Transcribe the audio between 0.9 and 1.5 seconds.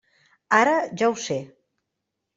ja ho sé.